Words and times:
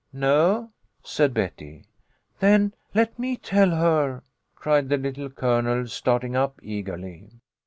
"No," 0.31 0.71
said 1.03 1.31
Betty." 1.31 1.85
Then 2.39 2.73
let 2.95 3.19
me 3.19 3.37
tell 3.37 3.69
her," 3.69 4.23
cried 4.55 4.89
the 4.89 4.97
Little 4.97 5.29
Colonel 5.29 5.85
starting 5.85 6.35
up 6.35 6.59
eagerly. 6.63 7.29